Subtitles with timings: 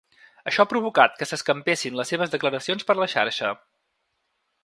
[0.51, 3.55] Això ha provocat que s’escampessin les seves declaracions per la xarxa.